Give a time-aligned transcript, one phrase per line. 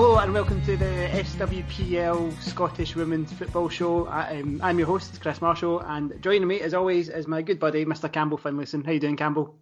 [0.00, 4.06] Hello and welcome to the SWPL Scottish Women's Football Show.
[4.06, 7.84] Um, I'm your host, Chris Marshall, and joining me as always is my good buddy,
[7.84, 8.10] Mr.
[8.10, 8.86] Campbell Finlayson.
[8.86, 9.58] How you doing, Campbell?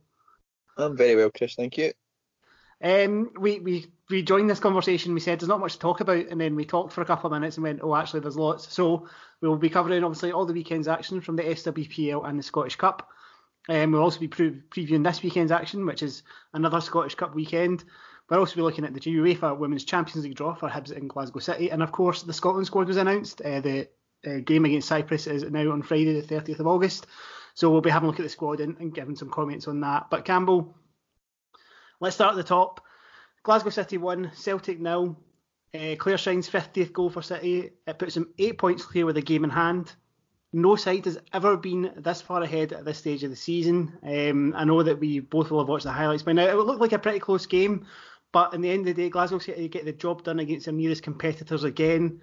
[0.77, 1.55] I'm very well, Chris.
[1.55, 1.95] Thank you.
[2.85, 5.15] Um, we, we we joined this conversation.
[5.15, 7.29] We said there's not much to talk about, and then we talked for a couple
[7.29, 8.71] of minutes and went, oh, actually, there's lots.
[8.71, 9.09] So
[9.41, 12.77] we will be covering obviously all the weekend's action from the SWPL and the Scottish
[12.77, 13.09] Cup.
[13.71, 17.85] Um, we'll also be pre- previewing this weekend's action, which is another Scottish Cup weekend.
[18.29, 21.39] We'll also be looking at the UEFA Women's Champions League draw for Hibs in Glasgow
[21.39, 23.41] City, and of course the Scotland squad was announced.
[23.41, 23.89] Uh, the
[24.27, 27.07] uh, game against Cyprus is now on Friday, the 30th of August.
[27.55, 29.81] So we'll be having a look at the squad and, and giving some comments on
[29.81, 30.09] that.
[30.11, 30.77] But Campbell,
[32.01, 32.83] let's start at the top.
[33.45, 35.17] Glasgow City won, Celtic nil.
[35.75, 37.71] Uh, Shine's 50th goal for City.
[37.87, 39.93] It puts them eight points clear with a game in hand.
[40.53, 43.93] No side has ever been this far ahead at this stage of the season.
[44.03, 46.47] Um, I know that we both will have watched the highlights by now.
[46.47, 47.87] It looked like a pretty close game,
[48.37, 50.75] but in the end of the day, Glasgow City get the job done against their
[50.75, 52.21] nearest competitors again.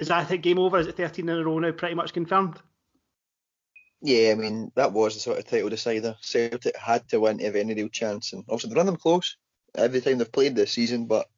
[0.00, 0.76] Is that think game over?
[0.76, 1.70] Is it 13 in a row now?
[1.70, 2.58] Pretty much confirmed.
[4.00, 6.16] Yeah, I mean that was the sort of title decider.
[6.20, 9.36] Celtic had to win to have any real chance, and obviously they run them close
[9.76, 11.06] every time they've played this season.
[11.06, 11.28] But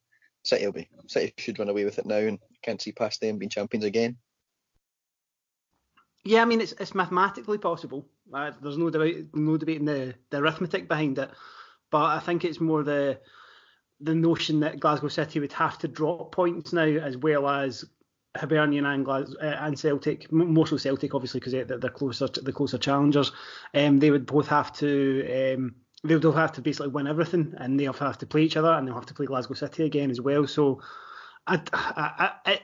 [0.42, 3.36] City will be City should run away with it now, and can't see past them
[3.36, 4.16] being champions again.
[6.24, 8.06] Yeah, I mean it's it's mathematically possible.
[8.32, 11.30] Uh, there's no debate, no debating the the arithmetic behind it.
[11.90, 13.20] But I think it's more the
[14.00, 17.84] the notion that Glasgow City would have to drop points now, as well as
[18.36, 22.40] Hibernian and, Glas- uh, and Celtic, more so Celtic obviously because they're, they're closer to
[22.40, 23.30] the closer challengers.
[23.72, 27.80] Um, they would both have to um, they would have to basically win everything, and
[27.80, 30.20] they'll have to play each other, and they'll have to play Glasgow City again as
[30.20, 30.46] well.
[30.46, 30.82] So,
[31.46, 32.60] I, I, I,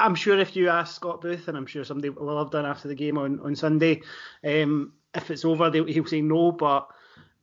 [0.00, 2.88] I'm sure if you ask Scott Booth, and I'm sure somebody will have done after
[2.88, 4.02] the game on on Sunday,
[4.44, 6.88] um, if it's over, he'll say no, but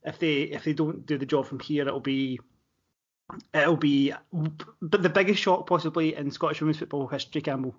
[0.04, 2.38] if they if they don't do the job from here, it'll be
[3.52, 4.12] it'll be
[4.82, 7.74] but the biggest shock possibly in Scottish women's football history, Campbell.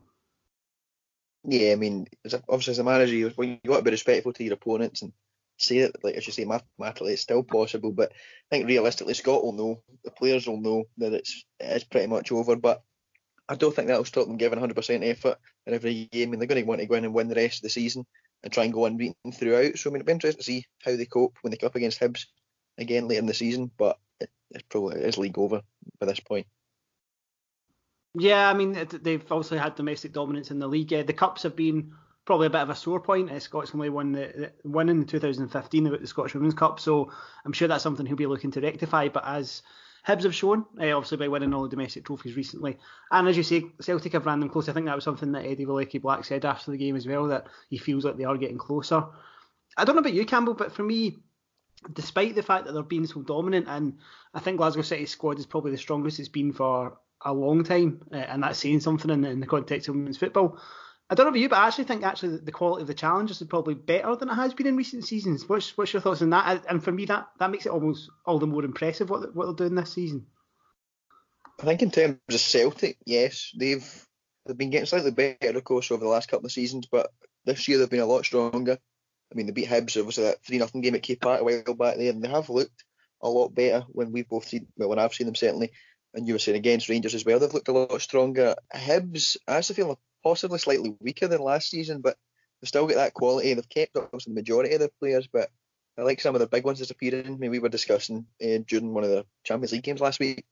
[1.48, 2.08] Yeah, I mean,
[2.50, 5.14] obviously as a manager, you, you want to be respectful to your opponents and
[5.58, 7.92] say that, like as you say, mathematically it's still possible.
[7.92, 12.08] But I think realistically, Scott will know, the players will know that it's it's pretty
[12.08, 12.56] much over.
[12.56, 12.82] But
[13.48, 15.38] I don't think that'll stop them giving 100% effort
[15.68, 16.32] in every game.
[16.32, 18.08] Mean, they're going to want to go in and win the rest of the season
[18.46, 19.78] and try and go unbeaten throughout.
[19.78, 21.76] So I mean, it'll be interesting to see how they cope when they come up
[21.76, 22.28] against Hibs
[22.78, 23.72] again later in the season.
[23.76, 25.62] But it, it's probably is league over
[26.00, 26.48] by this point.
[28.18, 30.90] Yeah, I mean they've obviously had domestic dominance in the league.
[30.90, 31.92] the cups have been
[32.24, 33.32] probably a bit of a sore point.
[33.32, 37.12] Uh, Scots only won the, the in 2015 about the Scottish Women's Cup, so
[37.44, 39.10] I'm sure that's something he'll be looking to rectify.
[39.10, 39.64] But as
[40.08, 42.78] Hibs have shown, uh, obviously by winning all the domestic trophies recently.
[43.12, 44.70] And as you say, Celtic have ran them close.
[44.70, 47.48] I think that was something that Eddie Wolecki-Black said after the game as well, that
[47.70, 49.04] he feels like they are getting closer.
[49.78, 51.18] I don't know about you, Campbell, but for me,
[51.94, 53.98] despite the fact that they're being so dominant, and
[54.34, 58.02] I think Glasgow City's squad is probably the strongest it's been for a long time,
[58.12, 60.60] uh, and that's saying something in in the context of women's football.
[61.10, 63.40] I don't know about you, but I actually think actually the quality of the challenges
[63.40, 65.48] is probably better than it has been in recent seasons.
[65.48, 66.66] What's what's your thoughts on that?
[66.68, 69.68] And for me, that that makes it almost all the more impressive what what they're
[69.68, 70.26] doing this season.
[71.60, 74.08] I think in terms of Celtic, yes, they've
[74.46, 77.12] they've been getting slightly better, of course, over the last couple of seasons, but
[77.46, 78.80] this year they've been a lot stronger.
[79.32, 81.76] I mean, they beat Hibs, obviously that three nothing game at K Park a while
[81.76, 82.84] back there, and they have looked
[83.22, 85.72] a lot better when we've both seen, well, when I've seen them certainly,
[86.14, 88.56] and you were saying against Rangers as well, they've looked a lot stronger.
[88.74, 92.18] Hibs, I actually feel possibly slightly weaker than last season, but
[92.60, 93.54] they've still got that quality.
[93.54, 95.50] They've kept obviously the majority of their players, but
[95.98, 97.28] I like some of the big ones disappearing.
[97.28, 100.44] I mean, we were discussing uh, during one of the Champions League games last week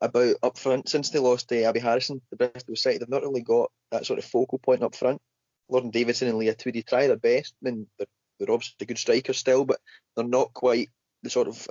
[0.00, 3.22] about up front since they lost to uh, Abi Harrison, the Bristol side, they've not
[3.22, 5.20] really got that sort of focal point up front.
[5.68, 7.54] Lauren Davidson and Leah Tweedy try their best.
[7.62, 8.06] I mean, they're,
[8.38, 9.80] they're obviously good strikers still, but
[10.14, 10.90] they're not quite
[11.22, 11.66] the sort of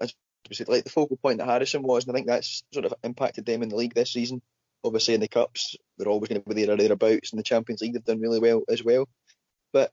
[0.67, 3.61] like the focal point that Harrison was, and I think that's sort of impacted them
[3.61, 4.41] in the league this season
[4.83, 7.33] obviously in the cups they're always going to be there or thereabouts.
[7.33, 9.07] In the Champions League they've done really well as well,
[9.73, 9.91] but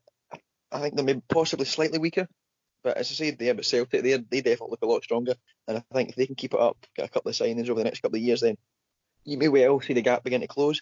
[0.71, 2.29] I think they're maybe possibly slightly weaker.
[2.85, 5.35] But as I said, yeah, but Celtic they they definitely look a lot stronger,
[5.67, 7.81] and I think if they can keep it up, get a couple of signings over
[7.81, 8.57] the next couple of years, then
[9.25, 10.81] you may well see the gap begin to close.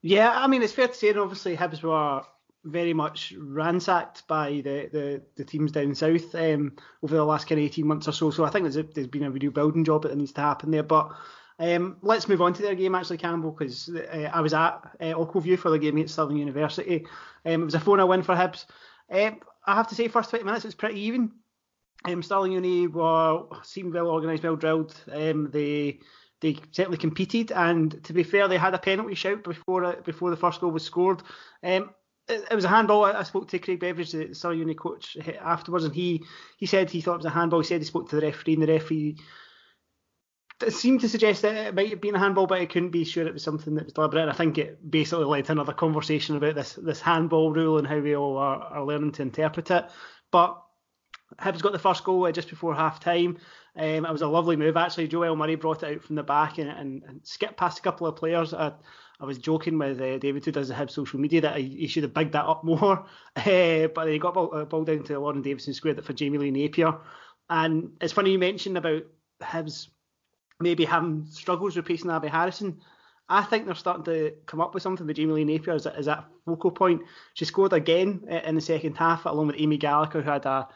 [0.00, 2.22] Yeah, I mean it's fair to say, and obviously Hibs were
[2.64, 6.72] very much ransacked by the, the, the teams down south um,
[7.02, 8.30] over the last kind of 18 months or so.
[8.30, 10.70] So I think there's, a, there's been a real building job that needs to happen
[10.70, 10.84] there.
[10.84, 11.12] But
[11.58, 15.24] um, let's move on to their game, actually, Campbell, because uh, I was at uh,
[15.24, 17.06] for the game against Stirling University.
[17.44, 18.66] Um, it was a 4 0 win for Hibs.
[19.10, 21.32] Um, I have to say, first 20 minutes, it was pretty even.
[22.04, 24.94] Um, Stirling Uni were, seemed well organised, well drilled.
[25.12, 26.00] Um, they
[26.40, 30.30] they certainly competed, and to be fair, they had a penalty shout before uh, before
[30.30, 31.22] the first goal was scored.
[31.62, 31.90] Um,
[32.28, 33.04] it, it was a handball.
[33.04, 36.24] I, I spoke to Craig Beveridge, the Stirling Uni coach, afterwards, and he
[36.56, 37.60] he said he thought it was a handball.
[37.60, 39.16] He said he spoke to the referee, and the referee
[40.62, 43.04] it seemed to suggest that it might have been a handball, but I couldn't be
[43.04, 44.28] sure it was something that was deliberate.
[44.28, 47.98] I think it basically led to another conversation about this this handball rule and how
[47.98, 49.90] we all are, are learning to interpret it.
[50.30, 50.62] But
[51.38, 53.38] Hibs got the first goal uh, just before half time.
[53.76, 55.08] Um, it was a lovely move actually.
[55.08, 58.06] Joelle Murray brought it out from the back and, and, and skipped past a couple
[58.06, 58.52] of players.
[58.52, 58.72] I,
[59.20, 61.86] I was joking with uh, David, who does the Hibs social media, that he, he
[61.86, 63.06] should have bigged that up more.
[63.36, 66.38] Uh, but he got ball, uh, ball down to Lauren Davidson squared it for Jamie
[66.38, 66.98] Lee Napier.
[67.48, 69.02] And it's funny you mentioned about
[69.40, 69.88] Hibs
[70.62, 72.80] maybe having struggles replacing Abi Harrison.
[73.28, 76.06] I think they're starting to come up with something with Jamie Lee Napier as, as
[76.06, 77.02] that focal point.
[77.34, 80.68] She scored again in the second half, along with Amy Gallacher, who had a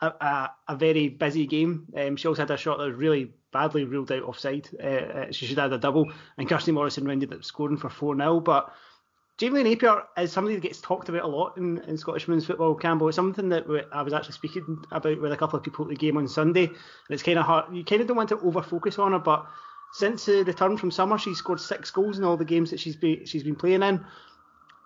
[0.00, 1.86] a, a, very busy game.
[1.96, 4.68] Um, she also had a shot that was really badly ruled out offside.
[4.80, 8.16] Uh, she should have had a double, and Kirsty Morrison rounded up scoring for 4
[8.16, 8.40] 0.
[8.40, 8.72] But
[9.38, 12.74] Jamie Napier is somebody that gets talked about a lot in, in Scottish women's football,
[12.74, 13.06] Campbell.
[13.06, 15.96] It's something that I was actually speaking about with a couple of people at the
[15.96, 16.64] game on Sunday.
[16.64, 16.76] And
[17.10, 17.72] it's kind of hard.
[17.72, 19.46] You kind of don't want to over focus on her, but
[19.92, 22.96] since the return from summer, she's scored six goals in all the games that she's
[22.96, 24.04] be, she's been playing in.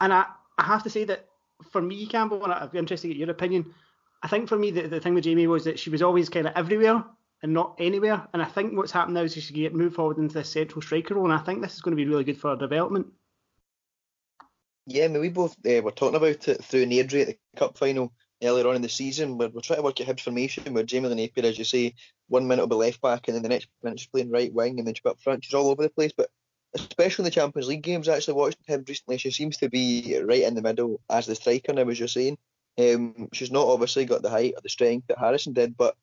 [0.02, 0.26] And I,
[0.58, 1.28] I have to say that
[1.70, 3.74] for me, Campbell, and I'd be interested to get your opinion,
[4.22, 6.46] I think for me, the, the thing with Jamie was that she was always kind
[6.46, 7.02] of everywhere
[7.42, 8.28] and not anywhere.
[8.34, 11.14] And I think what's happened now is she get moved forward into this central striker
[11.14, 13.06] role, and I think this is going to be really good for her development.
[14.86, 17.78] Yeah, I mean, we both uh, were talking about it through Airdrie at the cup
[17.78, 18.12] final
[18.42, 19.38] earlier on in the season.
[19.38, 21.94] We're, we're trying to work at Hibs formation where Jamie Napier, as you say,
[22.28, 24.78] one minute will be left back, and then the next minute she's playing right wing,
[24.78, 25.44] and then she's up front.
[25.44, 26.30] She's all over the place, but
[26.74, 29.18] especially in the Champions League games, I actually watched him recently.
[29.18, 32.38] She seems to be right in the middle as the striker now, as you're saying.
[32.78, 35.94] Um, she's not obviously got the height or the strength that Harrison did, but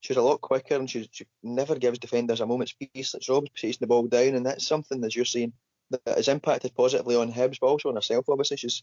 [0.00, 1.08] she's a lot quicker and she,
[1.42, 3.14] never gives defenders a moment's peace.
[3.18, 5.54] She's always chasing the ball down, and that's something as you're saying
[5.90, 8.28] that has impacted positively on Hibs, but also on herself.
[8.28, 8.82] Obviously, she's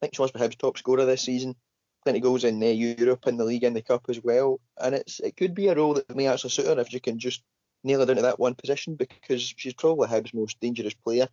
[0.00, 1.56] I think she was Hibs' top scorer this season.
[2.04, 4.94] Plenty of goals in uh, Europe and the league and the cup as well, and
[4.94, 7.42] it's it could be a role that may actually suit her if you can just
[7.82, 11.28] nail her down to that one position because she's probably Hibs' most dangerous player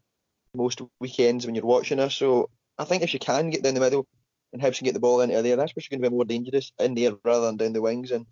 [0.54, 2.10] most weekends when you're watching her.
[2.10, 4.08] So I think if she can get down the middle,
[4.54, 6.26] and Hibs can get the ball into there, that's where she's going to be more
[6.26, 8.12] dangerous in there rather than down the wings.
[8.12, 8.26] And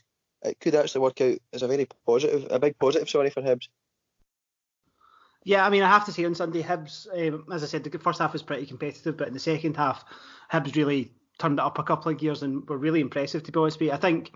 [0.44, 3.70] it could actually work out as a very positive, a big positive, sorry, for Hibs.
[5.50, 7.98] Yeah, I mean, I have to say on Sunday, Hibs, um, as I said, the
[7.98, 10.06] first half was pretty competitive, but in the second half,
[10.54, 13.60] Hibs really turned it up a couple of gears and were really impressive, to be
[13.60, 13.92] honest with you.
[13.92, 14.32] I think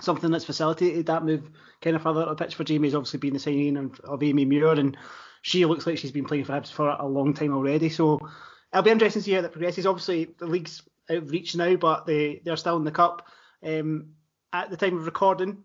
[0.00, 1.48] something that's facilitated that move
[1.80, 4.20] kind of further up the pitch for Jamie has obviously been the signing of, of
[4.20, 4.96] Amy Muir, and
[5.42, 7.88] she looks like she's been playing for Hibs for a long time already.
[7.88, 8.18] So
[8.72, 9.86] it'll be interesting to see how that progresses.
[9.86, 13.28] Obviously, the league's out of reach now, but they they're still in the cup.
[13.62, 14.14] Um,
[14.52, 15.62] at the time of recording,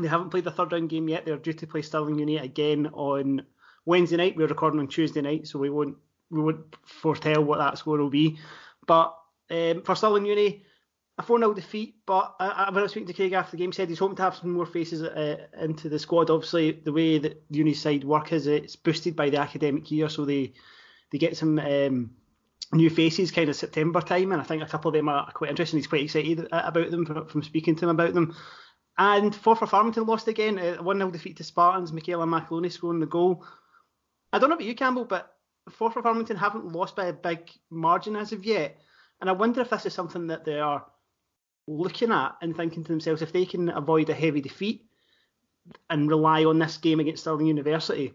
[0.00, 1.24] they haven't played the third round game yet.
[1.24, 3.46] They're due to play Stirling Uni again on
[3.84, 4.36] Wednesday night.
[4.36, 5.96] We're recording on Tuesday night, so we won't
[6.30, 8.38] we won't foretell what that score will be.
[8.86, 9.16] But
[9.50, 10.64] um, for Stirling Uni,
[11.18, 11.96] a 4 0 defeat.
[12.06, 14.22] But I, when I was speaking to Craig after the game, said he's hoping to
[14.22, 16.30] have some more faces uh, into the squad.
[16.30, 20.24] Obviously, the way that uni side work is it's boosted by the academic year, so
[20.24, 20.52] they
[21.10, 22.10] they get some um,
[22.72, 25.50] new faces kind of September time, and I think a couple of them are quite
[25.50, 25.78] interesting.
[25.78, 28.36] He's quite excited about them from, from speaking to him about them.
[28.96, 33.06] And Forfar Farmington lost again, a 1 0 defeat to Spartans, Michaela McAlonie scoring the
[33.06, 33.44] goal.
[34.32, 35.34] I don't know about you, Campbell, but
[35.70, 38.78] Forfar Farmington haven't lost by a big margin as of yet.
[39.20, 40.84] And I wonder if this is something that they are
[41.66, 44.86] looking at and thinking to themselves if they can avoid a heavy defeat
[45.90, 48.14] and rely on this game against Stirling University,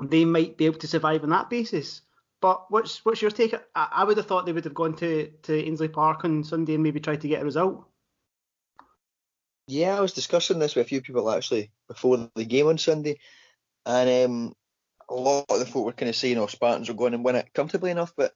[0.00, 2.02] they might be able to survive on that basis.
[2.40, 3.54] But what's what's your take?
[3.74, 6.74] I, I would have thought they would have gone to, to Ainslie Park on Sunday
[6.74, 7.86] and maybe tried to get a result.
[9.66, 13.18] Yeah, I was discussing this with a few people actually before the game on Sunday,
[13.86, 14.54] and um,
[15.08, 17.24] a lot of the folk were kind of saying, "Oh, Spartans are going in and
[17.24, 18.32] win it comfortably enough." But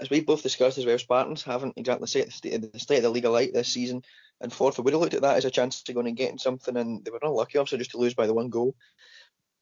[0.00, 3.02] as we both discussed as well, Spartans haven't exactly set the state, the state of
[3.04, 4.02] the league alight this season,
[4.40, 6.76] and Forfar would have looked at that as a chance to go and getting something,
[6.76, 8.74] and they were unlucky, lucky, obviously, just to lose by the one goal.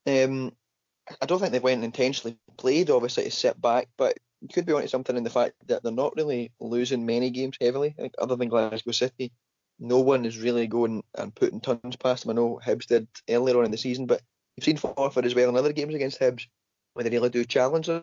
[0.07, 0.53] Um,
[1.21, 4.73] I don't think they went intentionally played, obviously, to sit back, but you could be
[4.73, 8.49] onto something in the fact that they're not really losing many games heavily, other than
[8.49, 9.33] Glasgow City.
[9.79, 12.31] No one is really going and putting tons past them.
[12.31, 14.23] I know Hibs did earlier on in the season, but
[14.57, 16.47] you've seen Forfar as well in other games against Hibs
[16.95, 18.03] where they really do challenge them.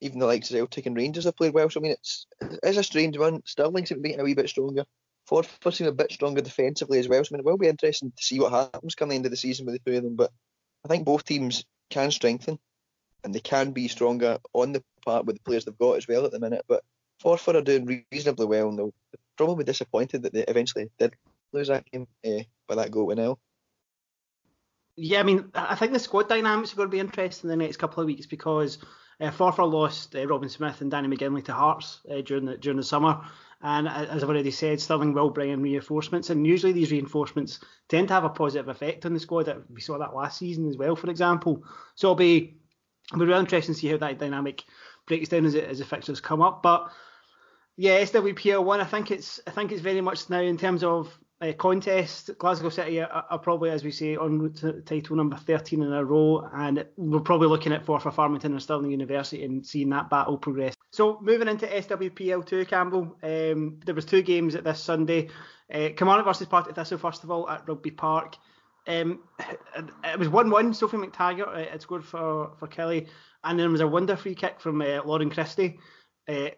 [0.00, 1.70] Even the likes of Celtic and Rangers have played well.
[1.70, 3.42] So I mean, it's it's a strange one.
[3.44, 4.84] Stirling seem to be a wee bit stronger.
[5.30, 7.24] Forfar seem a bit stronger defensively as well.
[7.24, 9.30] So I mean, it will be interesting to see what happens come the end of
[9.30, 10.16] the season with the two of them.
[10.16, 10.32] But
[10.84, 12.58] I think both teams can strengthen
[13.22, 16.24] and they can be stronger on the part with the players they've got as well
[16.24, 16.64] at the minute.
[16.66, 16.82] But
[17.22, 18.94] Forfar are doing reasonably well and they'll
[19.36, 21.14] probably disappointed that they eventually did
[21.52, 23.38] lose that game uh, by that goal to nil.
[24.96, 27.64] Yeah, I mean, I think the squad dynamics are going to be interesting in the
[27.64, 28.78] next couple of weeks because
[29.20, 32.76] uh, Forfar lost uh, Robin Smith and Danny McGinley to Hearts uh, during the during
[32.76, 33.22] the summer,
[33.62, 38.08] And as I've already said, Stirling will bring in reinforcements, and usually these reinforcements tend
[38.08, 39.64] to have a positive effect on the squad.
[39.72, 41.64] We saw that last season as well, for example.
[41.94, 42.56] So it'll be,
[43.12, 44.64] it'll be really interesting to see how that dynamic
[45.06, 46.62] breaks down as, it, as the fixtures come up.
[46.62, 46.90] But
[47.76, 51.16] yeah, SWPL one, I think it's I think it's very much now in terms of
[51.42, 52.30] uh, contest.
[52.38, 55.92] Glasgow City are, are, probably, as we say, on route to title number 13 in
[55.92, 60.08] a row, and we're probably looking at Forfar Farmington and Stirling University and seeing that
[60.08, 60.74] battle progress.
[60.92, 65.28] So moving into SWPL 2, Campbell, um, there was two games at this Sunday.
[65.72, 65.88] Uh,
[66.22, 68.36] versus Partick Thistle, first of all, at Rugby Park.
[68.86, 69.20] Um,
[70.04, 70.74] it was 1-1.
[70.74, 73.08] Sophie McTaggart uh, had scored for, for Killie,
[73.42, 75.80] and then there was a wonder free kick from uh, Lauren Christie.
[76.28, 76.50] Uh,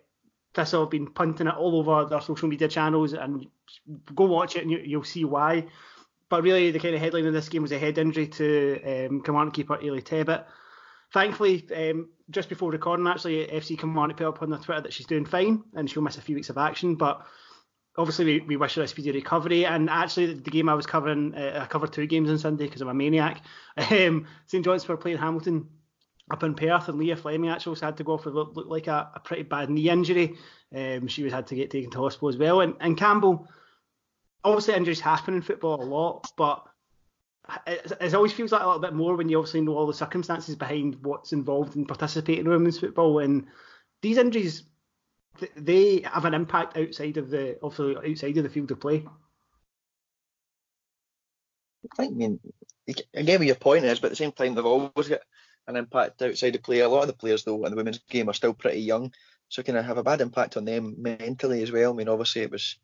[0.54, 3.46] Thistle have been punting it all over their social media channels, and
[4.14, 5.66] go watch it and you, will see why.
[6.28, 9.22] But really, the kind of headline of this game was a head injury to um,
[9.22, 10.44] Kilmarnock keeper Ailey Tebbit.
[11.12, 15.06] Thankfully, um, just before recording, actually, FC Kilmarnock put up on their Twitter that she's
[15.06, 16.94] doing fine and she'll miss a few weeks of action.
[16.96, 17.24] But
[17.96, 19.66] obviously, we, we wish her a speedy recovery.
[19.66, 22.80] And actually, the game I was covering, uh, I covered two games on Sunday because
[22.80, 23.42] I'm a maniac.
[23.90, 25.68] Um, St John's were playing Hamilton
[26.30, 28.86] up in Perth, and Leah Fleming actually had to go off with what looked like
[28.86, 30.36] a, a pretty bad knee injury.
[30.74, 32.60] Um, she was had to get taken to hospital as well.
[32.60, 33.48] And, and Campbell,
[34.42, 36.64] obviously injuries happen in football a lot, but
[37.66, 39.94] it, it, always feels like a little bit more when you obviously know all the
[39.94, 43.18] circumstances behind what's involved in participating in women's football.
[43.18, 43.46] And
[44.00, 44.64] these injuries,
[45.56, 49.04] they have an impact outside of the obviously outside of the field of play.
[51.98, 52.40] I mean,
[53.14, 55.20] I get your point is, but at the same time, they've always got
[55.66, 56.80] an impact outside the play.
[56.80, 59.12] A lot of the players, though, in the women's game are still pretty young,
[59.48, 61.92] so can have a bad impact on them mentally as well.
[61.92, 62.76] I mean, obviously, it was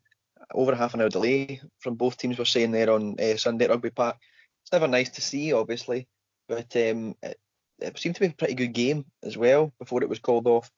[0.53, 3.71] over half an hour delay from both teams were saying there on uh, Sunday at
[3.71, 4.17] Rugby Park.
[4.63, 6.07] It's never nice to see, obviously,
[6.47, 7.37] but um, it,
[7.79, 10.69] it, seemed to be a pretty good game as well before it was called off.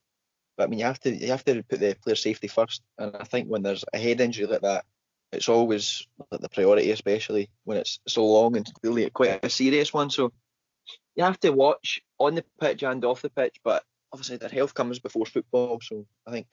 [0.58, 3.16] But I mean, you have to you have to put the player safety first, and
[3.16, 4.86] I think when there's a head injury like that,
[5.32, 10.10] it's always the priority, especially when it's so long and clearly quite a serious one.
[10.10, 10.32] So
[11.16, 14.74] you have to watch on the pitch and off the pitch, but obviously their health
[14.74, 15.80] comes before football.
[15.82, 16.48] So I think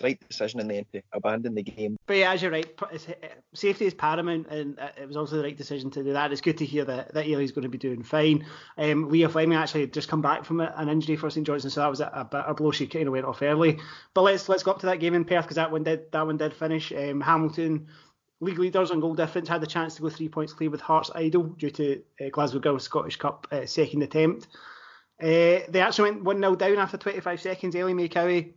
[0.00, 1.96] the right decision in the end to abandon the game.
[2.06, 2.66] But yeah, as you're right,
[3.54, 6.32] safety is paramount, and it was also the right decision to do that.
[6.32, 8.46] It's good to hear that that Ailey's going to be doing fine.
[8.78, 11.90] Um, Leah Fleming actually just come back from an injury for St Johnstone, so that
[11.90, 12.70] was a, a, a blow.
[12.70, 13.78] She kind of went off early.
[14.14, 16.26] But let's let's go up to that game in Perth because that one did that
[16.26, 16.92] one did finish.
[16.92, 17.88] Um, Hamilton.
[18.40, 21.10] League leaders on goal difference had the chance to go three points clear with Hearts
[21.14, 24.48] idle due to uh, Glasgow Girls Scottish Cup uh, second attempt.
[25.22, 27.76] Uh, they actually went 1 0 down after 25 seconds.
[27.76, 28.54] Ellie Cowie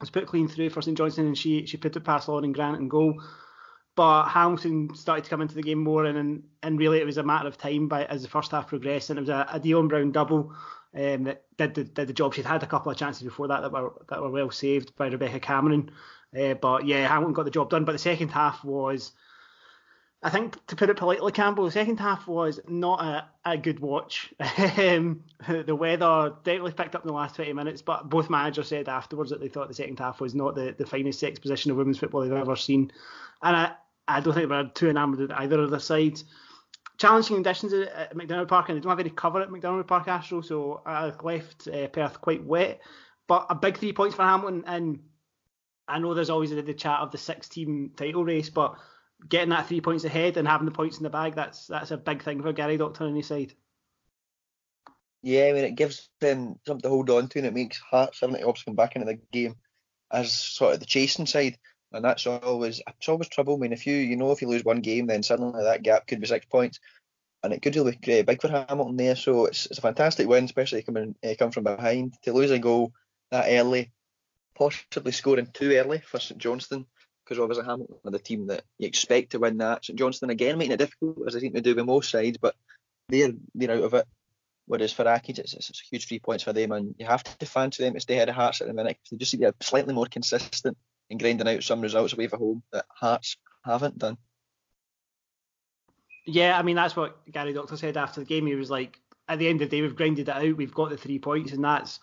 [0.00, 2.78] was put clean through for St Johnstone and she she put it past Lauren Grant
[2.78, 3.22] and goal.
[3.96, 7.22] But Hamilton started to come into the game more, and and really it was a
[7.22, 9.88] matter of time by as the first half progressed, and it was a, a Dion
[9.88, 10.52] Brown double
[10.94, 12.34] um, that did the, did the job.
[12.34, 15.06] She'd had a couple of chances before that that were that were well saved by
[15.06, 15.90] Rebecca Cameron.
[16.38, 17.84] Uh, but yeah, Hamilton got the job done.
[17.84, 19.12] But the second half was
[20.24, 23.78] I think, to put it politely, Campbell, the second half was not a, a good
[23.78, 24.32] watch.
[24.78, 28.88] Um, the weather definitely picked up in the last 20 minutes, but both managers said
[28.88, 31.98] afterwards that they thought the second half was not the, the finest exposition of women's
[31.98, 32.90] football they've ever seen.
[33.42, 33.72] And I,
[34.08, 36.24] I don't think were too enamoured with either of their sides.
[36.96, 40.40] Challenging conditions at McDiarmid Park, and they don't have any cover at McDiarmid Park Astro,
[40.40, 42.80] so I left uh, Perth quite wet.
[43.26, 45.00] But a big three points for Hamilton, and
[45.86, 48.76] I know there's always the, chat of the six team title race, but
[49.28, 51.96] getting that three points ahead and having the points in the bag, that's that's a
[51.96, 53.52] big thing for Gary Doctor on his side.
[55.22, 58.20] Yeah, I mean it gives them something to hold on to and it makes Hearts
[58.20, 59.56] having to come back into the game
[60.10, 61.58] as sort of the chasing side.
[61.92, 63.54] And that's always it's always trouble.
[63.54, 66.06] I mean if you you know if you lose one game then suddenly that gap
[66.06, 66.80] could be six points.
[67.42, 69.16] And it could really be big for Hamilton there.
[69.16, 72.14] So it's, it's a fantastic win, especially coming uh, come from behind.
[72.22, 72.94] To lose a goal
[73.30, 73.92] that early,
[74.54, 76.86] possibly scoring too early for St Johnstone
[77.24, 79.84] because obviously Hamilton are the team that you expect to win that.
[79.84, 82.54] St Johnstone again making it difficult as they seem to do with most sides, but
[83.08, 84.06] they're they're out of it.
[84.66, 87.82] Whereas for Accies, it's, it's huge three points for them, and you have to fancy
[87.82, 88.98] them to stay ahead of Hearts at the minute.
[89.10, 90.78] They just seem to be slightly more consistent
[91.10, 94.16] in grinding out some results away from home that Hearts haven't done.
[96.26, 98.46] Yeah, I mean that's what Gary Doctor said after the game.
[98.46, 100.56] He was like, at the end of the day, we've grinded it out.
[100.56, 102.00] We've got the three points, and that's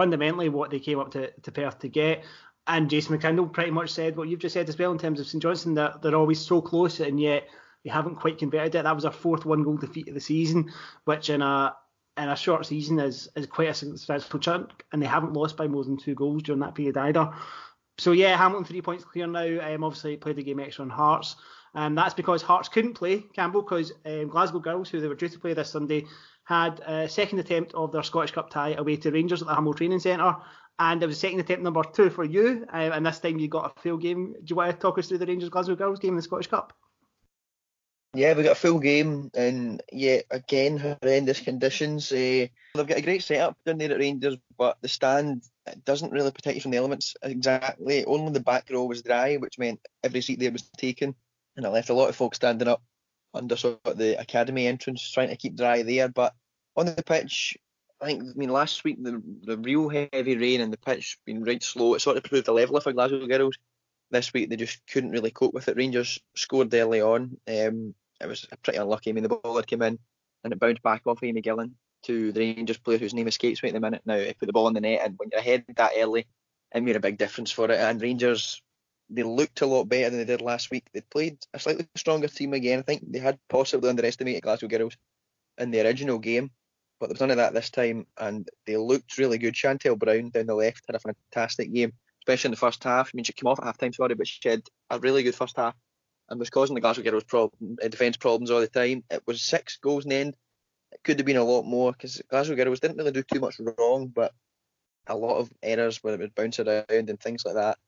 [0.00, 2.24] fundamentally what they came up to, to Perth to get
[2.66, 5.26] and Jason McCandle pretty much said what you've just said as well in terms of
[5.26, 7.48] St Johnstone that they're always so close and yet
[7.84, 8.84] they haven't quite converted it.
[8.84, 10.72] That was our fourth one goal defeat of the season,
[11.04, 11.74] which in a
[12.16, 15.66] in a short season is is quite a substantial chunk, and they haven't lost by
[15.66, 17.32] more than two goals during that period either.
[17.98, 19.74] So yeah, Hamilton three points clear now.
[19.74, 21.36] Um, obviously played the game extra on Hearts.
[21.72, 25.14] And um, that's because Hearts couldn't play Campbell because um, Glasgow Girls, who they were
[25.14, 26.04] due to play this Sunday,
[26.44, 29.74] had a second attempt of their Scottish Cup tie away to Rangers at the Hummel
[29.74, 30.36] Training Centre
[30.80, 33.70] and it was second attempt number two for you, uh, and this time you got
[33.76, 34.32] a full game.
[34.32, 36.46] Do you want to talk us through the Rangers Glasgow Girls game in the Scottish
[36.46, 36.72] Cup?
[38.14, 42.10] Yeah, we got a full game, and yeah, again horrendous conditions.
[42.10, 45.42] Uh, they've got a great setup down there at Rangers, but the stand
[45.84, 48.06] doesn't really protect you from the elements exactly.
[48.06, 51.14] Only the back row was dry, which meant every seat there was taken,
[51.56, 52.82] and it left a lot of folks standing up
[53.34, 56.08] under sort of the academy entrance, trying to keep dry there.
[56.08, 56.34] But
[56.76, 57.56] on the pitch,
[58.00, 61.44] I think, I mean, last week the, the real heavy rain and the pitch being
[61.44, 63.58] right slow, it sort of proved the level for Glasgow Girls.
[64.10, 65.76] This week they just couldn't really cope with it.
[65.76, 67.36] Rangers scored early on.
[67.46, 69.10] Um, it was pretty unlucky.
[69.10, 69.98] I mean, the ball had come in
[70.44, 71.72] and it bounced back off Amy Gillan
[72.02, 74.18] to the Rangers player whose name escapes me at the minute now.
[74.18, 76.26] He put the ball in the net, and when you're ahead that early,
[76.74, 77.78] it made a big difference for it.
[77.78, 78.62] And Rangers,
[79.10, 80.86] they looked a lot better than they did last week.
[80.92, 82.78] They played a slightly stronger team again.
[82.78, 84.96] I think they had possibly underestimated Glasgow Girls
[85.58, 86.50] in the original game
[87.00, 89.54] but there was none of that this time, and they looked really good.
[89.54, 93.08] Chantel Brown down the left had a fantastic game, especially in the first half.
[93.08, 95.34] I mean, she came off at half time, sorry, but she had a really good
[95.34, 95.74] first half
[96.28, 99.02] and was causing the Glasgow Girls problem, uh, defence problems all the time.
[99.10, 100.34] It was six goals in the end.
[100.92, 103.58] It could have been a lot more because Glasgow Girls didn't really do too much
[103.58, 104.32] wrong, but
[105.06, 107.78] a lot of errors where it would bounce around and things like that.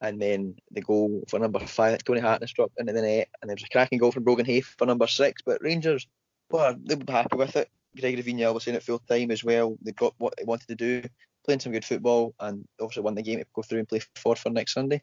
[0.00, 3.54] And then the goal for number five, Tony Hartness dropped into the net, and there
[3.54, 5.42] was a cracking goal from Brogan Hayes for number six.
[5.42, 6.06] But Rangers,
[6.50, 7.70] well, they were happy with it.
[7.98, 9.76] Gregory Vignal was in at full time as well.
[9.80, 11.02] They got what they wanted to do,
[11.44, 14.52] playing some good football, and obviously won the game to go through and play Forfar
[14.52, 15.02] next Sunday.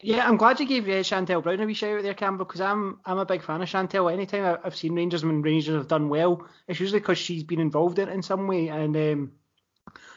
[0.00, 2.60] Yeah, I'm glad you gave uh, Chantel Brown a wee shout out there, Campbell, because
[2.60, 4.12] I'm I'm a big fan of Chantel.
[4.12, 7.98] Anytime I've seen Rangers when Rangers have done well, it's usually because she's been involved
[7.98, 9.32] in it in some way, and um,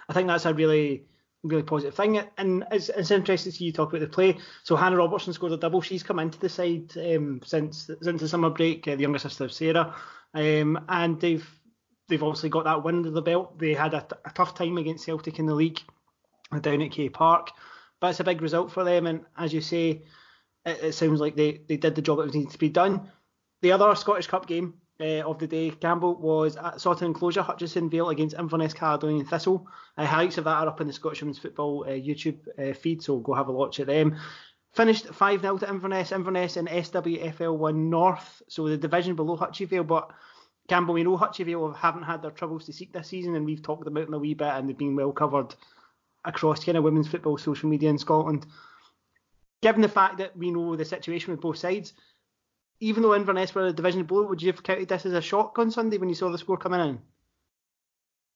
[0.07, 1.05] I think that's a really
[1.43, 2.21] really positive thing.
[2.38, 4.38] And it's, it's interesting to see you talk about the play.
[4.63, 5.81] So Hannah Robertson scored a double.
[5.81, 8.88] She's come into the side um, since since the summer break.
[8.88, 9.95] Uh, the younger sister of Sarah,
[10.33, 11.48] um, and they've
[12.07, 13.57] they've obviously got that win under the belt.
[13.57, 15.79] They had a, a tough time against Celtic in the league
[16.62, 17.51] down at K Park,
[18.00, 19.07] but it's a big result for them.
[19.07, 20.03] And as you say,
[20.65, 23.09] it, it sounds like they, they did the job that was needed to be done.
[23.61, 27.90] The other Scottish Cup game uh, of the day, Campbell, was at Saughton Enclosure, Hutchison
[27.90, 29.68] Vale against Inverness Caledonian Thistle.
[29.98, 33.01] Uh, highlights of that are up in the Scottish Women's Football uh, YouTube uh, feed,
[33.01, 34.18] so go have a watch at them.
[34.74, 36.11] Finished 5 0 to Inverness.
[36.11, 39.83] Inverness in SWFL 1 North, so the division below Hutchie Vale.
[39.83, 40.11] But
[40.70, 43.64] Campbell, we know Hutchie Vale haven't had their troubles to seek this season, and we've
[43.64, 45.55] talked about them a wee bit, and they've been well covered
[46.24, 48.46] across kind of women's football social media in Scotland.
[49.61, 51.94] Given the fact that we know the situation with both sides,
[52.81, 55.57] even though Inverness were a division below, would you have counted this as a shock
[55.59, 57.00] on Sunday when you saw the score coming in?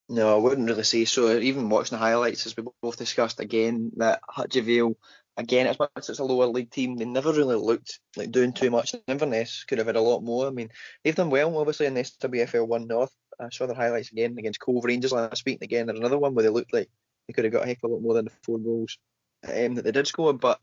[0.08, 1.38] No, I wouldn't really say so.
[1.40, 4.96] Even watching the highlights, as we both discussed again, that Hutchie
[5.36, 8.54] again, as much as it's a lower league team, they never really looked like doing
[8.54, 8.94] too much.
[9.08, 10.48] Inverness could have had a lot more.
[10.48, 10.70] I mean,
[11.04, 13.12] they've done well, obviously, in the SWFL 1 North.
[13.40, 16.36] I saw their highlights again against Cove Rangers last week, and again, there's another one
[16.36, 16.90] where they looked like
[17.28, 19.00] they could have got a heck of a lot more than the four goals
[19.44, 20.34] um, that they did score.
[20.34, 20.60] But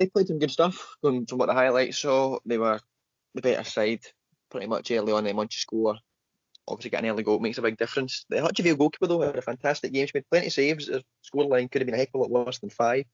[0.00, 2.38] they played some good stuff from, from what the highlights saw.
[2.46, 2.80] They were
[3.34, 4.00] the better side
[4.50, 5.24] pretty much early on.
[5.24, 5.96] Then once you score,
[6.66, 8.24] obviously getting an early goal makes a big difference.
[8.30, 10.06] The Hutchie goalkeeper though had a fantastic game.
[10.06, 10.88] She made plenty of saves.
[10.88, 13.04] Her scoreline could have been a heck of a lot worse than five.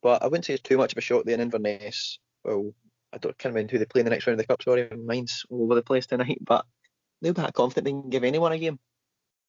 [0.00, 2.20] But I wouldn't say it's too much of a shock there in Inverness.
[2.44, 2.72] Well,
[3.12, 4.62] I don't can't remember who they play in the next round of the cup.
[4.62, 6.38] Sorry, mine's all over the place tonight.
[6.40, 6.64] But
[7.20, 8.78] they'll be that confident they can give anyone a game.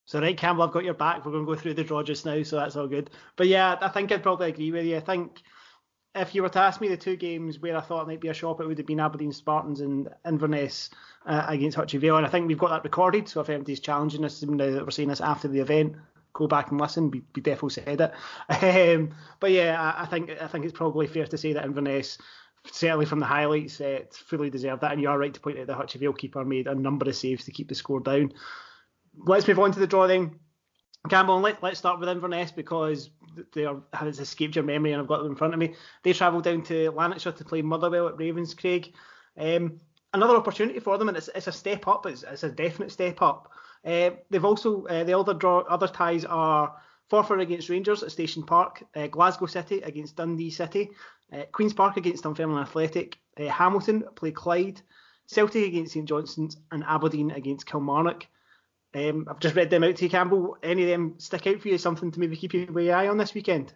[0.06, 1.24] So right, Campbell, I've got your back.
[1.24, 3.10] We're going to go through the draw just now, so that's all good.
[3.38, 4.98] But yeah, I think I'd probably agree with you.
[4.98, 5.42] I think
[6.16, 8.28] if you were to ask me the two games where I thought it might be
[8.28, 10.92] a shop, it would have been Aberdeen Spartans and Inverness
[11.26, 12.18] uh, against Hutchie Vale.
[12.18, 13.28] And I think we've got that recorded.
[13.28, 15.96] So if anybody's challenging us we're seeing this after the event,
[16.34, 17.10] go back and listen.
[17.10, 18.14] We, we definitely said it.
[19.00, 22.20] Um, but yeah, I, I, think I think it's probably fair to say that Inverness,
[22.72, 24.92] certainly from the highlights, uh, fully deserved that.
[24.92, 27.16] And you are right to point out the Hutchie Vale keeper made a number of
[27.16, 28.34] saves to keep the score down.
[29.18, 30.40] Let's move on to the draw then.
[31.10, 33.10] Campbell, let, let's start with Inverness because
[33.54, 35.76] they are, escaped your memory and I've got them in front of me.
[36.04, 38.94] They travelled down to Lanarkshire to play Motherwell at Ravenscraig.
[39.38, 39.80] Um,
[40.14, 42.06] another opportunity for them, and it's, it's a step up.
[42.06, 43.52] It's, it's a definite step up.
[43.86, 46.74] Uh, they've also uh, the other draw, other ties are
[47.12, 50.92] Forfar against Rangers at Station Park, uh, Glasgow City against Dundee City,
[51.34, 54.82] uh, Queens Park against Dunfermline Athletic, uh, Hamilton play Clyde,
[55.28, 58.26] Celtic against St Johnstone's, and Aberdeen against Kilmarnock.
[58.96, 60.58] Um, I've just read them out to you, Campbell.
[60.62, 61.78] Any of them stick out for you?
[61.78, 63.74] Something to maybe keep your eye on this weekend?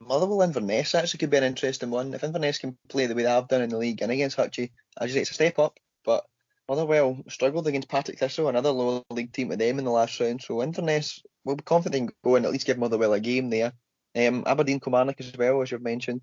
[0.00, 2.12] Motherwell Inverness actually could be an interesting one.
[2.12, 4.70] If Inverness can play the way they have done in the league and against Hutchie,
[5.00, 5.78] you say, it's a step up.
[6.04, 6.26] But
[6.68, 10.42] Motherwell struggled against Partick Thistle, another lower league team with them in the last round.
[10.42, 13.72] So Inverness will be confident in going and at least give Motherwell a game there.
[14.14, 16.20] Um, Aberdeen Kilmarnock as well, as you've mentioned.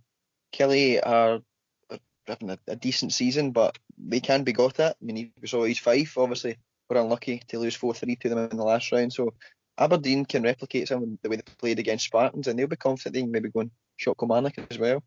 [0.54, 1.39] Killie are
[2.28, 4.98] having a, a, decent season, but they can be got at.
[5.02, 6.58] I mean, you saw East Fife, obviously,
[6.92, 9.14] were unlucky to lose 4 3 to them in the last round.
[9.14, 9.34] So
[9.78, 13.14] Aberdeen can replicate some of the way they played against Spartans, and they'll be confident
[13.14, 15.04] they can maybe go and shot Kilmarnock as well.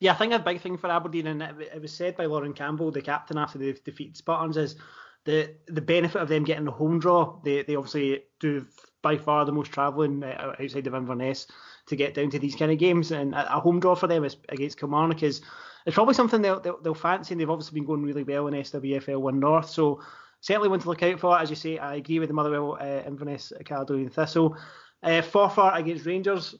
[0.00, 2.52] Yeah, I think a big thing for Aberdeen, and it, it was said by Lauren
[2.52, 4.76] Campbell, the captain after they defeated Spartans, is
[5.24, 7.40] the the benefit of them getting the home draw.
[7.44, 8.66] They they obviously do
[9.02, 11.46] by far the most travelling uh, outside of Inverness
[11.86, 14.24] to get down to these kind of games, and a, a home draw for them
[14.24, 15.40] is, against Kilmarnock is
[15.86, 17.34] is probably something they'll, they'll, they'll fancy.
[17.34, 20.00] And they've obviously been going really well in SWFL One North, so
[20.40, 21.38] certainly one to look out for.
[21.38, 24.56] As you say, I agree with the Motherwell, uh, Inverness, Caledonian Thistle.
[25.02, 26.54] Uh, Forfar against Rangers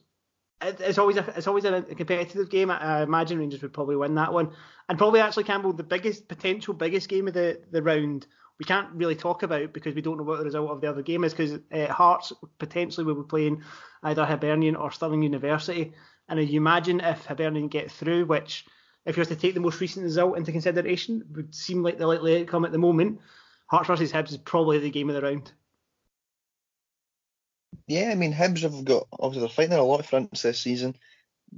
[0.63, 2.71] it's always a it's always a competitive game.
[2.71, 4.51] I imagine Rangers would probably win that one,
[4.89, 8.27] and probably actually Campbell the biggest potential biggest game of the the round.
[8.59, 11.03] We can't really talk about because we don't know what the result of the other
[11.03, 13.63] game is because uh, Hearts potentially will be playing
[14.03, 15.93] either Hibernian or Stirling University,
[16.29, 18.65] and you imagine if Hibernian get through, which
[19.07, 22.07] if you were to take the most recent result into consideration would seem like the
[22.07, 23.21] likely outcome at the moment.
[23.67, 25.53] Hearts versus Hibs is probably the game of the round.
[27.87, 30.97] Yeah, I mean Hibs have got obviously they're fighting a lot of fronts this season.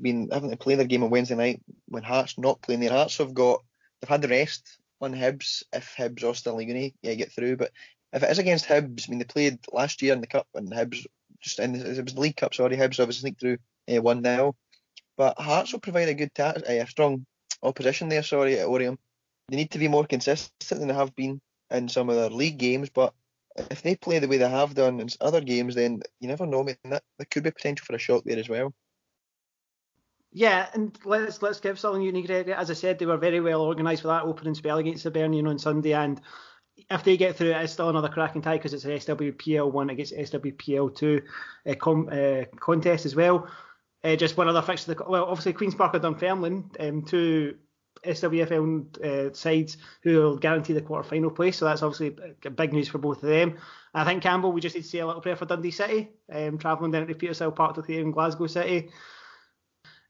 [0.01, 3.19] Been having to play their game on Wednesday night when Hearts not playing their Hearts
[3.19, 3.63] have got
[4.01, 7.57] they've had the rest on Hibs if Hibs or Uni yeah get through.
[7.57, 7.73] But
[8.13, 10.71] if it is against Hibs, I mean they played last year in the cup and
[10.71, 11.07] Hibs
[11.41, 12.55] just in the, it was the League Cup.
[12.55, 14.55] Sorry, Hibs obviously sneaked through uh, one 0
[15.17, 17.27] But Hearts will provide a good ta- uh, a strong
[17.63, 18.23] opposition there.
[18.23, 18.97] Sorry at Oriam.
[19.49, 22.59] They need to be more consistent than they have been in some of their league
[22.59, 23.13] games, but
[23.71, 26.61] if they play the way they have done in other games, then you never know.
[26.61, 28.75] I mean, that there could be potential for a shock there as well.
[30.37, 32.55] Yeah, and let's let's give Stirling Uni credit.
[32.55, 35.47] As I said, they were very well organised for that opening spell against the Hibernian
[35.47, 36.21] on Sunday, and
[36.91, 40.13] if they get through, it's still another cracking tie because it's an SWPL one against
[40.13, 41.23] SWPL two
[41.67, 43.49] uh, com, uh, contest as well.
[44.05, 44.95] Uh, just one other fixture.
[45.09, 47.57] Well, obviously Queens Park are Dunfermline, um, two
[48.05, 51.57] SWFL uh, sides who will guarantee the quarter final place.
[51.57, 52.15] So that's obviously
[52.55, 53.57] big news for both of them.
[53.95, 56.59] I think Campbell, we just need to say a little prayer for Dundee City, um,
[56.59, 58.91] travelling down to Petershill Park to play in Glasgow City.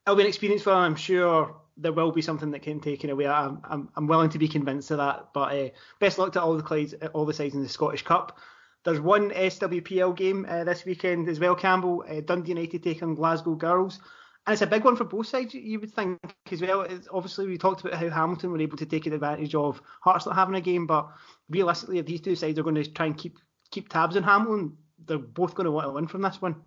[0.06, 0.72] It'll be an experience for.
[0.72, 3.26] I'm sure there will be something that can taken away.
[3.26, 5.28] I'm, I'm, I'm willing to be convinced of that.
[5.34, 8.38] But uh, best luck to all the sides, all the sides in the Scottish Cup.
[8.84, 12.04] There's one SWPL game uh, this weekend as well, Campbell.
[12.08, 13.98] Uh, Dundee United take on Glasgow Girls.
[14.46, 16.20] And it's a big one for both sides, you would think
[16.52, 16.82] as well.
[16.82, 20.36] It's obviously, we talked about how Hamilton were able to take advantage of Hearts not
[20.36, 21.08] having a game, but
[21.50, 23.38] realistically, if these two sides are going to try and keep
[23.72, 26.62] keep tabs on Hamilton, they're both going to want to win from this one.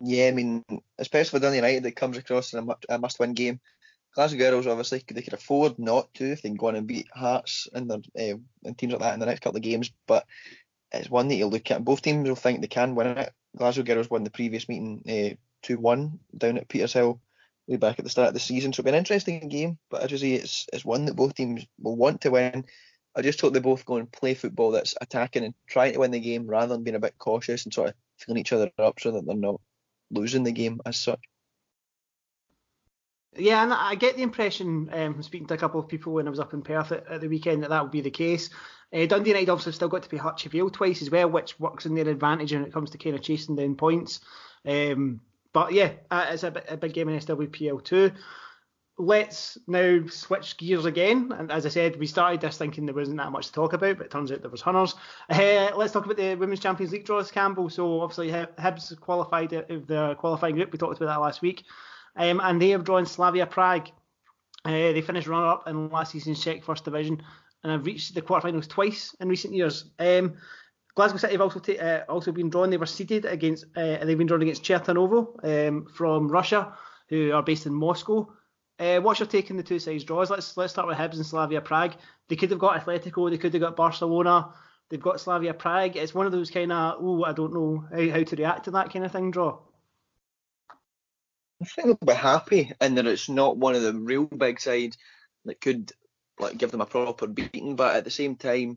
[0.00, 0.64] Yeah, I mean,
[0.98, 3.60] especially for Dundee United, it comes across in a must-win game.
[4.14, 7.06] Glasgow Girls, obviously, they could afford not to if they can go on and beat
[7.12, 9.90] Hearts and their uh, and teams like that in the next couple of games.
[10.06, 10.26] But
[10.92, 11.84] it's one that you look at.
[11.84, 13.32] Both teams will think they can win it.
[13.56, 17.20] Glasgow Girls won the previous meeting 2 1 down at Petershill
[17.66, 18.72] way back at the start of the season.
[18.72, 21.34] So it'll be an interesting game, but as you say, it's, it's one that both
[21.34, 22.64] teams will want to win.
[23.14, 26.10] I just hope they both go and play football that's attacking and trying to win
[26.10, 29.00] the game rather than being a bit cautious and sort of filling each other up
[29.00, 29.60] so that they're not
[30.10, 31.20] losing the game as such.
[33.38, 36.26] Yeah, and I get the impression um, from speaking to a couple of people when
[36.26, 38.48] I was up in Perth at, at the weekend that that would be the case.
[38.92, 41.86] Uh, Dundee United obviously still got to play Hutchie Vale twice as well, which works
[41.86, 44.20] in their advantage when it comes to kind of chasing down points.
[44.64, 45.20] Um,
[45.52, 48.12] but yeah, uh, it's a, a big game in SWPL too.
[48.98, 51.30] Let's now switch gears again.
[51.32, 53.98] And as I said, we started this thinking there wasn't that much to talk about,
[53.98, 54.94] but it turns out there was hunters.
[55.28, 57.68] Uh, let's talk about the Women's Champions League draws, Campbell.
[57.68, 60.72] So obviously Hibs qualified of the qualifying group.
[60.72, 61.64] We talked about that last week.
[62.16, 63.88] Um, and they have drawn Slavia Prague.
[64.64, 67.22] Uh, they finished runner-up in last season's Czech First Division
[67.62, 69.90] and have reached the quarterfinals twice in recent years.
[69.98, 70.36] Um,
[70.94, 72.70] Glasgow City have also uh, also been drawn.
[72.70, 73.66] They were seeded against.
[73.76, 76.72] Uh, they've been drawn against Chertanovo um, from Russia,
[77.10, 78.32] who are based in Moscow.
[78.78, 80.30] Uh, what's your take on the two sides draws?
[80.30, 81.94] Let's let's start with Hibs and Slavia Prague.
[82.28, 83.30] They could have got Atletico.
[83.30, 84.52] They could have got Barcelona.
[84.88, 85.96] They've got Slavia Prague.
[85.96, 88.72] It's one of those kind of oh I don't know how, how to react to
[88.72, 89.58] that kind of thing draw.
[91.62, 94.98] I think they'll be happy in that it's not one of the real big sides
[95.46, 95.92] that could
[96.38, 98.76] like give them a proper beating, but at the same time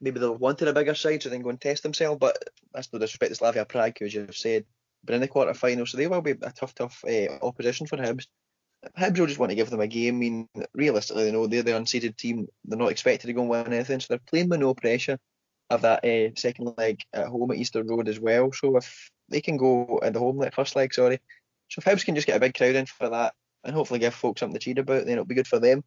[0.00, 2.18] maybe they'll wanted a bigger side so they can go and test themselves.
[2.18, 2.36] But
[2.72, 4.64] that's no disrespect to Slavia Prague, who, as you've said,
[5.04, 7.96] but in the quarter final, so they will be a tough, tough uh, opposition for
[7.96, 8.26] Hibs.
[8.96, 10.16] Hibs will just want to give them a game.
[10.16, 12.46] I mean, realistically, they know they're the unseeded team.
[12.64, 15.18] They're not expected to go and win anything, so they're playing with no pressure
[15.70, 18.52] of that uh, second leg at home at Easter Road as well.
[18.52, 21.20] So if they can go at the home leg, first leg, sorry.
[21.68, 24.14] So if Hibs can just get a big crowd in for that and hopefully give
[24.14, 25.82] folks something to cheer about, then it'll be good for them.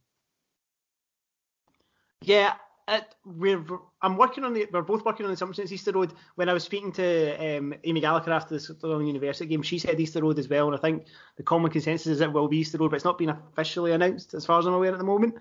[2.22, 2.56] Yeah,
[2.88, 3.64] it, we're
[4.02, 6.14] I'm working on the we're both working on the assumption it's Easter Road.
[6.36, 10.00] When I was speaking to um, Amy Gallacher after the Stirling University game, she said
[10.00, 11.06] Easter Road as well, and I think
[11.38, 14.34] the common consensus is it will be Easter Road, but it's not been officially announced
[14.34, 15.36] as far as I'm aware at the moment.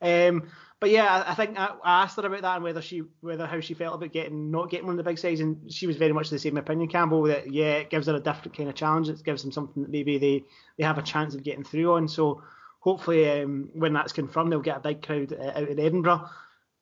[0.00, 0.50] Um,
[0.80, 3.60] but yeah, I, think I, I, asked her about that and whether she whether how
[3.60, 6.12] she felt about getting not getting one of the big sides, and she was very
[6.12, 7.22] much the same opinion, Campbell.
[7.22, 9.08] That yeah, it gives her a different kind of challenge.
[9.08, 10.44] It gives them something that maybe they
[10.76, 12.08] they have a chance of getting through on.
[12.08, 12.42] So
[12.80, 16.28] hopefully, um, when that's confirmed, they'll get a big crowd uh, out in Edinburgh.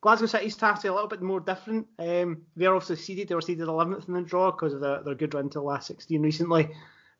[0.01, 1.87] Glasgow City's task a little bit more different.
[1.99, 3.27] Um, they're obviously seeded.
[3.27, 5.63] They were seeded 11th in the draw because of their, their good run to the
[5.63, 6.69] last 16 recently.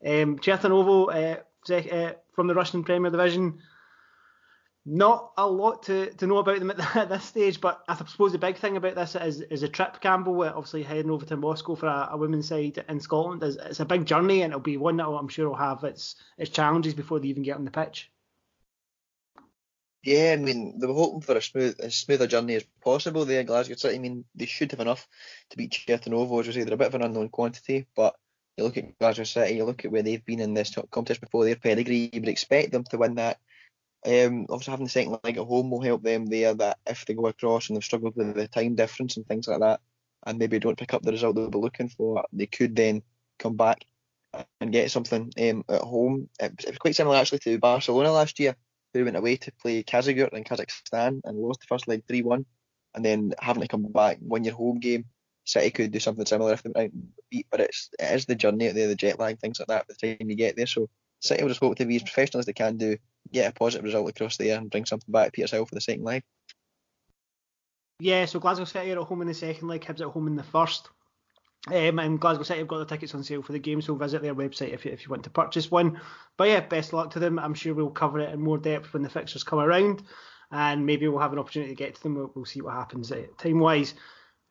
[0.06, 1.36] Um, uh,
[1.70, 3.60] uh, from the Russian Premier Division
[4.86, 8.38] not a lot to, to know about them at, this stage, but I suppose the
[8.38, 11.88] big thing about this is, is a trip, Campbell, obviously heading over to Moscow for
[11.88, 13.44] a, a women's side in Scotland.
[13.44, 16.16] Is, it's a big journey and it'll be one that I'm sure will have its,
[16.38, 18.12] its challenges before they even get on the pitch.
[20.04, 23.24] Yeah, I mean, they were hoping for a smooth, as smooth a journey as possible
[23.24, 23.96] there, Glasgow City.
[23.96, 25.08] I mean, they should have enough
[25.52, 28.16] to beat Chertanovo, as you say, they're a bit of an unknown quantity, but
[28.58, 31.46] you look at Glasgow City, you look at where they've been in this contest before,
[31.46, 33.38] their pedigree, you would expect them to win that
[34.06, 36.54] um, obviously, having the second leg at home will help them there.
[36.56, 39.60] That if they go across and they've struggled with the time difference and things like
[39.60, 39.80] that,
[40.26, 43.04] and maybe don't pick up the result they'll be looking for, they could then
[43.38, 43.86] come back
[44.60, 46.30] and get something um, at home.
[46.40, 48.56] It was, quite similar actually to Barcelona last year,
[48.94, 52.46] who went away to play Kazygurt in Kazakhstan and lost the first leg 3 1,
[52.96, 55.06] and then having to come back, win your home game.
[55.44, 56.94] City could do something similar if they went
[57.30, 59.88] beat, but it's it is the journey out there, the jet lag, things like that.
[59.88, 60.88] By the time you get there, so
[61.20, 62.98] City will just hope to be as professional as they can do,
[63.32, 66.04] get a positive result across there, and bring something back to Petershill for the second
[66.04, 66.24] leg.
[68.00, 70.36] Yeah, so Glasgow City are at home in the second leg, Hibs at home in
[70.36, 70.90] the first.
[71.68, 74.24] Um, and Glasgow City have got the tickets on sale for the game, so visit
[74.24, 76.02] their website if you, if you want to purchase one.
[76.36, 77.38] But yeah, best luck to them.
[77.38, 80.02] I'm sure we'll cover it in more depth when the fixtures come around,
[80.52, 82.16] and maybe we'll have an opportunity to get to them.
[82.16, 83.94] We'll, we'll see what happens uh, time wise.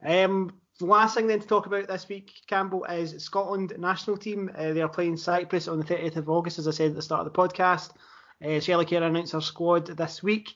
[0.04, 4.50] Um, the last thing then to talk about this week, Campbell, is Scotland national team.
[4.56, 7.02] Uh, they are playing Cyprus on the 30th of August, as I said at the
[7.02, 7.90] start of the podcast.
[8.42, 10.54] Uh, Shelley Kerr announced her squad this week.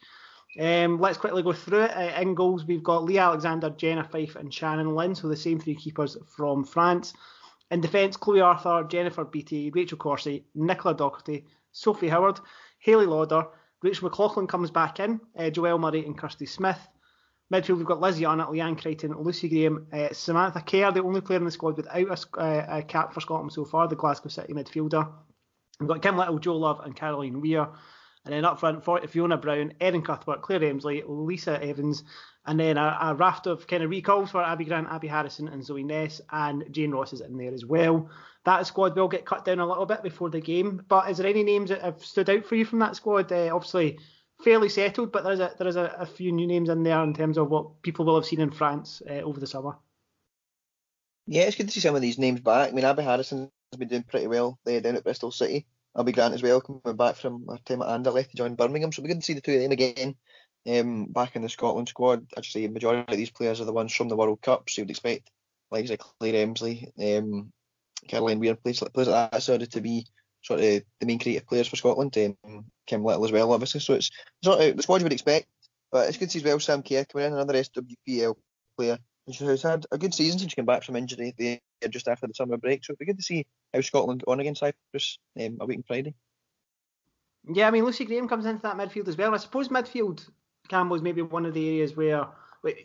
[0.59, 1.97] Um, let's quickly go through it.
[1.97, 5.59] Uh, in goals, we've got Lee Alexander, Jenna Fife, and Shannon Lynn, so the same
[5.59, 7.12] three keepers from France.
[7.71, 12.38] In defence, Chloe Arthur, Jennifer Beattie, Rachel Corsie, Nicola Docherty, Sophie Howard,
[12.79, 13.47] Hayley Lauder,
[13.83, 16.79] Rachel McLauchlan comes back in, uh, Joelle Murray, and Kirsty Smith.
[17.53, 21.38] Midfield, we've got Lizzie Arnott, Leanne Crichton, Lucy Graham, uh, Samantha Kerr, the only player
[21.38, 24.55] in the squad without a, uh, a, cap for Scotland so far, the Glasgow City
[24.55, 25.11] midfielder.
[25.79, 27.69] We've got Kim Little, Jo Love, and Caroline Weir.
[28.24, 32.04] And then up front, Fiona Brown, Erin Cuthbert, Claire Emslie, Lisa Evans,
[32.46, 35.64] and then a, a, raft of kind of recalls for Abbi Grant, Abi Harrison, and
[35.64, 38.08] Zoe Ness, and Jane Ross is in there as well.
[38.44, 41.26] That squad will get cut down a little bit before the game, but is there
[41.26, 43.30] any names that have stood out for you from that squad?
[43.30, 43.98] Uh, obviously,
[44.42, 47.02] fairly settled, but there is a there is a, a, few new names in there
[47.02, 49.76] in terms of what people will have seen in France uh, over the summer.
[51.26, 52.70] Yeah, it's good to see some of these names back.
[52.70, 55.66] I mean, Abby Harrison has been doing pretty well there down at Bristol City.
[55.98, 59.02] Abbi Grant as well coming back from her time at Anderlecht to join Birmingham, so
[59.02, 60.16] we good to see the two of them again
[60.68, 62.26] um, back in the Scotland squad.
[62.37, 64.90] I'd say majority of these players are the ones from the World Cup, so you'd
[64.90, 65.30] expect
[65.70, 65.88] like
[66.20, 67.52] Claire Emslie, um,
[68.09, 70.07] Caroline Weir, players, players like that sort of to be
[70.42, 72.16] sort of the main creative players for Scotland.
[72.18, 73.80] Um, Kim Little as well, obviously.
[73.80, 74.11] So it's,
[74.42, 75.46] it's not the squad you would expect,
[75.90, 78.35] but it's good to see as well Sam Kerr coming in, another SWPL
[78.76, 82.26] player who's had a good season since she came back from injury there just after
[82.26, 82.85] the summer break.
[82.85, 85.82] So it'd be good to see how Scotland on against Cyprus um, a week on
[85.82, 86.14] Friday.
[87.52, 89.34] Yeah, I mean Lucy Graham comes into that midfield as well.
[89.34, 90.26] I suppose midfield
[90.68, 92.26] Campbell is maybe one of the areas where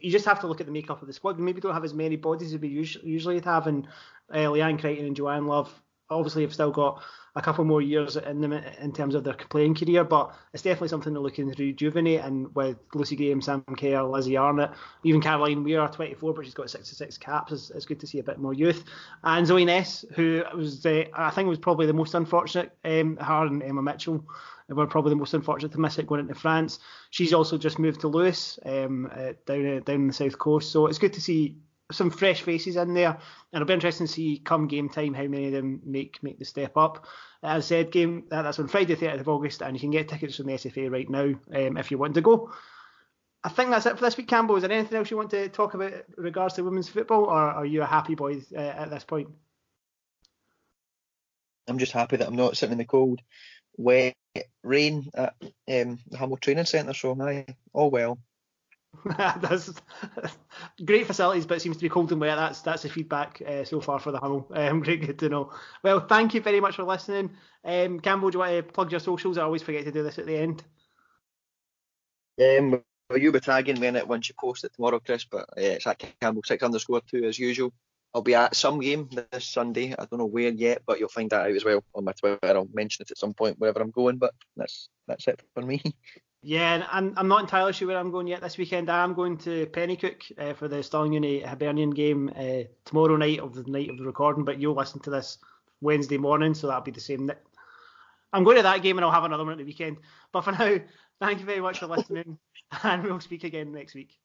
[0.02, 1.38] you just have to look at the makeup of the squad.
[1.38, 3.88] We maybe don't have as many bodies as we usually, usually have, and
[4.34, 5.72] uh, Leanne Crichton and Joanne Love
[6.10, 7.02] obviously have still got
[7.36, 10.88] a couple more years in them in terms of their playing career, but it's definitely
[10.88, 12.22] something they're looking to rejuvenate.
[12.22, 14.72] And with Lucy Graham, Sam Kerr, Lizzie Arnott,
[15.04, 17.52] even Caroline Weir, 24, but she's got 66 caps.
[17.52, 18.84] It's, it's good to see a bit more youth.
[19.24, 22.76] And Zoe Ness, who was, uh, I think, was probably the most unfortunate.
[22.84, 24.26] Um, her and Emma Mitchell
[24.68, 26.80] were probably the most unfortunate to miss it going into France.
[27.12, 30.72] She's also just moved to Lewes um, uh, down uh, down the south coast.
[30.72, 31.58] So it's good to see
[31.92, 33.18] some fresh faces in there, and
[33.54, 36.46] it'll be interesting to see come game time how many of them make make the
[36.46, 37.06] step up.
[37.42, 40.38] As I said, game that's on Friday, 30th of August, and you can get tickets
[40.38, 42.52] from the SFA right now um, if you want to go.
[43.44, 44.58] I think that's it for this week, Campbell.
[44.58, 47.66] Is there anything else you want to talk about regards to women's football, or are
[47.66, 49.30] you a happy boy uh, at this point?
[51.68, 53.22] I'm just happy that I'm not sitting in the cold,
[53.78, 54.16] wet
[54.64, 58.20] rain at um, the Hummel Training Centre, so aye, all well.
[59.06, 59.74] that's
[60.86, 62.38] great facilities, but it seems to be cold and wet.
[62.38, 64.48] That's that's the feedback uh, so far for the Hummel.
[64.60, 65.52] Um, great, good to know.
[65.84, 67.32] Well, thank you very much for listening.
[67.64, 69.38] Um, Campbell, do you want to plug your socials?
[69.38, 70.64] I always forget to do this at the end.
[72.42, 75.26] Um, well, you'll be tagging me in it once you post it tomorrow, Chris.
[75.26, 77.74] But uh, it's at Campbell six underscore two as usual.
[78.14, 79.94] I'll be at some game this Sunday.
[79.94, 82.40] I don't know where yet, but you'll find that out as well on my Twitter.
[82.44, 84.18] I'll mention it at some point wherever I'm going.
[84.18, 85.82] But that's that's it for me.
[86.42, 88.90] Yeah, and I'm not entirely sure where I'm going yet this weekend.
[88.90, 93.40] I am going to Pennycook uh, for the Stirling Uni Hibernian game uh, tomorrow night
[93.40, 95.38] of the night of the recording, but you'll listen to this
[95.82, 97.30] Wednesday morning, so that'll be the same.
[98.32, 99.98] I'm going to that game and I'll have another one at the weekend.
[100.32, 100.78] But for now,
[101.20, 102.38] thank you very much for listening,
[102.84, 104.18] and we'll speak again next week.